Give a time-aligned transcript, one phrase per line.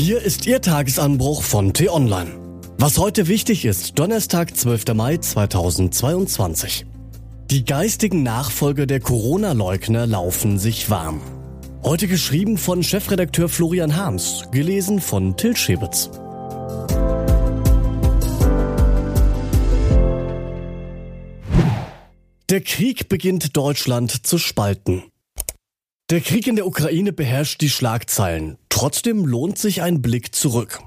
[0.00, 2.62] Hier ist Ihr Tagesanbruch von T-Online.
[2.78, 4.94] Was heute wichtig ist, Donnerstag, 12.
[4.94, 6.86] Mai 2022.
[7.50, 11.20] Die geistigen Nachfolger der Corona-Leugner laufen sich warm.
[11.82, 16.08] Heute geschrieben von Chefredakteur Florian Harms, gelesen von Till Schäbitz.
[22.48, 25.02] Der Krieg beginnt Deutschland zu spalten.
[26.08, 28.56] Der Krieg in der Ukraine beherrscht die Schlagzeilen.
[28.80, 30.80] Trotzdem lohnt sich ein Blick zurück.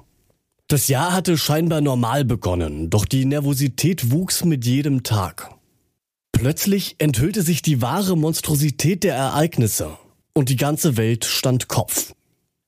[0.67, 5.51] Das Jahr hatte scheinbar normal begonnen, doch die Nervosität wuchs mit jedem Tag.
[6.31, 9.95] Plötzlich enthüllte sich die wahre Monstrosität der Ereignisse
[10.33, 12.15] und die ganze Welt stand Kopf.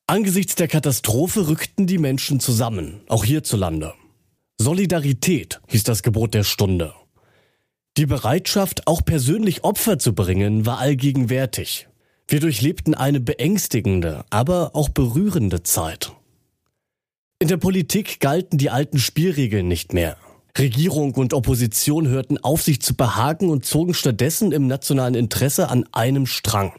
[0.05, 3.95] Angesichts der Katastrophe rückten die Menschen zusammen, auch hierzulande.
[4.61, 6.94] Solidarität hieß das Gebot der Stunde.
[7.97, 11.88] Die Bereitschaft, auch persönlich Opfer zu bringen, war allgegenwärtig.
[12.27, 16.11] Wir durchlebten eine beängstigende, aber auch berührende Zeit.
[17.38, 20.17] In der Politik galten die alten Spielregeln nicht mehr.
[20.58, 25.85] Regierung und Opposition hörten auf, sich zu behaken und zogen stattdessen im nationalen Interesse an
[25.91, 26.73] einem Strang.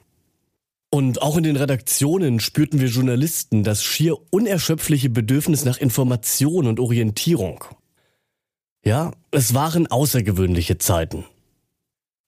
[0.91, 6.81] Und auch in den Redaktionen spürten wir Journalisten das schier unerschöpfliche Bedürfnis nach Information und
[6.81, 7.65] Orientierung.
[8.85, 11.25] Ja, es waren außergewöhnliche Zeiten.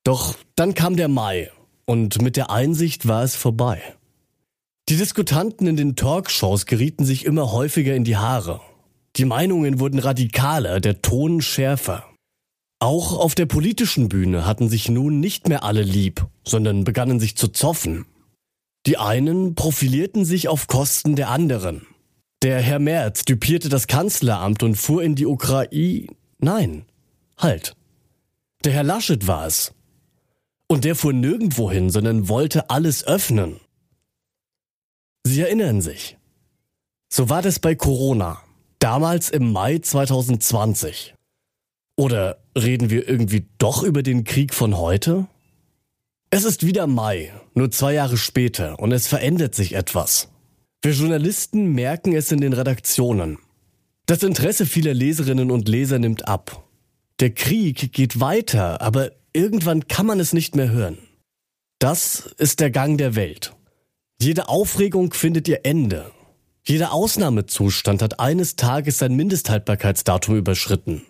[0.05, 1.51] Doch dann kam der Mai
[1.89, 3.81] und mit der Einsicht war es vorbei.
[4.91, 8.61] Die Diskutanten in den Talkshows gerieten sich immer häufiger in die Haare.
[9.17, 12.05] Die Meinungen wurden radikaler, der Ton schärfer.
[12.79, 17.37] Auch auf der politischen Bühne hatten sich nun nicht mehr alle lieb, sondern begannen sich
[17.37, 18.05] zu zoffen.
[18.87, 21.87] Die einen profilierten sich auf Kosten der anderen.
[22.43, 26.07] Der Herr Merz düpierte das Kanzleramt und fuhr in die Ukraine.
[26.39, 26.85] Nein,
[27.39, 27.75] halt.
[28.65, 29.73] Der Herr Laschet war es,
[30.69, 33.59] und der fuhr nirgendwo hin, sondern wollte alles öffnen.
[35.25, 36.17] Sie erinnern sich.
[37.11, 38.41] So war das bei Corona.
[38.79, 41.15] Damals im Mai 2020.
[41.97, 45.27] Oder reden wir irgendwie doch über den Krieg von heute?
[46.31, 50.29] Es ist wieder Mai, nur zwei Jahre später, und es verändert sich etwas.
[50.83, 53.39] Wir Journalisten merken es in den Redaktionen.
[54.07, 56.65] Das Interesse vieler Leserinnen und Leser nimmt ab.
[57.21, 60.99] Der Krieg geht weiter, aber Irgendwann kann man es nicht mehr hören.
[61.79, 63.55] Das ist der Gang der Welt.
[64.21, 66.11] Jede Aufregung findet ihr Ende.
[66.65, 71.03] Jeder Ausnahmezustand hat eines Tages sein Mindesthaltbarkeitsdatum überschritten.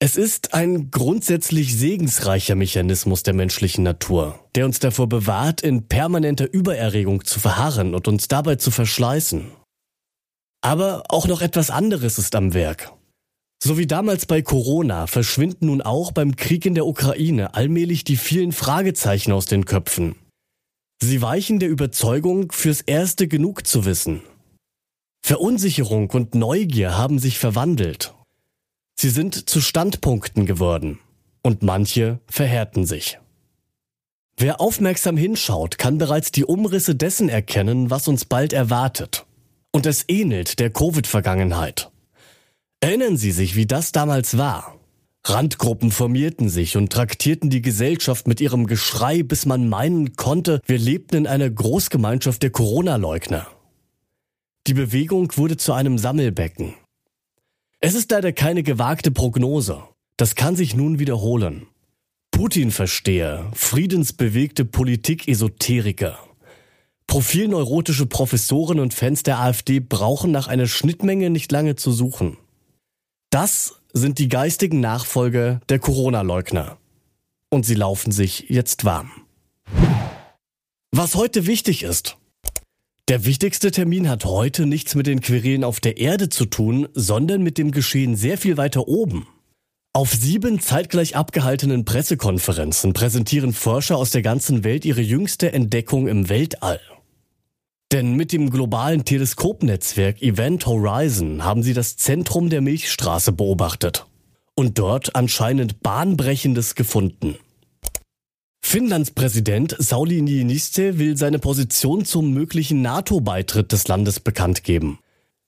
[0.00, 6.52] Es ist ein grundsätzlich segensreicher Mechanismus der menschlichen Natur, der uns davor bewahrt, in permanenter
[6.52, 9.52] Übererregung zu verharren und uns dabei zu verschleißen.
[10.62, 12.90] Aber auch noch etwas anderes ist am Werk.
[13.62, 18.16] So wie damals bei Corona verschwinden nun auch beim Krieg in der Ukraine allmählich die
[18.16, 20.16] vielen Fragezeichen aus den Köpfen.
[21.00, 24.22] Sie weichen der Überzeugung, fürs Erste genug zu wissen.
[25.22, 28.14] Verunsicherung und Neugier haben sich verwandelt.
[28.98, 30.98] Sie sind zu Standpunkten geworden
[31.42, 33.18] und manche verhärten sich.
[34.38, 39.26] Wer aufmerksam hinschaut, kann bereits die Umrisse dessen erkennen, was uns bald erwartet.
[39.72, 41.90] Und es ähnelt der Covid-Vergangenheit.
[42.80, 44.78] Erinnern Sie sich, wie das damals war?
[45.24, 50.78] Randgruppen formierten sich und traktierten die Gesellschaft mit ihrem Geschrei, bis man meinen konnte, wir
[50.78, 53.46] lebten in einer Großgemeinschaft der Corona-Leugner.
[54.68, 56.74] Die Bewegung wurde zu einem Sammelbecken.
[57.80, 59.82] Es ist leider keine gewagte Prognose.
[60.16, 61.66] Das kann sich nun wiederholen.
[62.30, 66.18] Putin-Versteher, friedensbewegte Politik-Esoteriker,
[67.06, 72.36] profilneurotische Professoren und Fans der AfD brauchen nach einer Schnittmenge nicht lange zu suchen.
[73.30, 76.78] Das sind die geistigen Nachfolger der Corona-Leugner.
[77.50, 79.10] Und sie laufen sich jetzt warm.
[80.92, 82.16] Was heute wichtig ist.
[83.08, 87.42] Der wichtigste Termin hat heute nichts mit den Querelen auf der Erde zu tun, sondern
[87.42, 89.28] mit dem Geschehen sehr viel weiter oben.
[89.92, 96.28] Auf sieben zeitgleich abgehaltenen Pressekonferenzen präsentieren Forscher aus der ganzen Welt ihre jüngste Entdeckung im
[96.28, 96.80] Weltall.
[97.96, 104.04] Denn mit dem globalen Teleskopnetzwerk Event Horizon haben sie das Zentrum der Milchstraße beobachtet
[104.54, 107.36] und dort anscheinend Bahnbrechendes gefunden.
[108.60, 114.98] Finnlands Präsident Sauli Niinistö will seine Position zum möglichen NATO-Beitritt des Landes bekannt geben.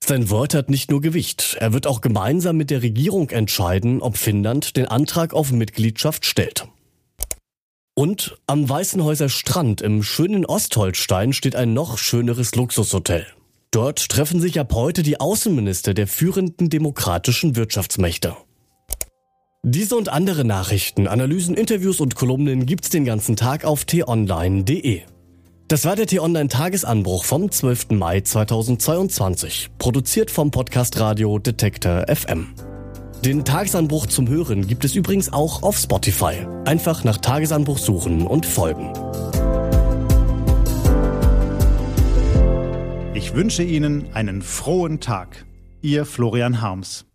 [0.03, 4.17] Sein Wort hat nicht nur Gewicht, er wird auch gemeinsam mit der Regierung entscheiden, ob
[4.17, 6.67] Finnland den Antrag auf Mitgliedschaft stellt.
[7.99, 13.27] Und am Weißenhäuser Strand im schönen Ostholstein steht ein noch schöneres Luxushotel.
[13.73, 18.37] Dort treffen sich ab heute die Außenminister der führenden demokratischen Wirtschaftsmächte.
[19.65, 25.00] Diese und andere Nachrichten, Analysen, Interviews und Kolumnen gibt's den ganzen Tag auf t-online.de.
[25.67, 27.91] Das war der T-Online-Tagesanbruch vom 12.
[27.91, 32.55] Mai 2022, produziert vom Podcast Radio Detektor FM.
[33.25, 36.47] Den Tagesanbruch zum Hören gibt es übrigens auch auf Spotify.
[36.65, 38.93] Einfach nach Tagesanbruch suchen und folgen.
[43.15, 45.44] Ich wünsche Ihnen einen frohen Tag.
[45.82, 47.06] Ihr Florian Harms.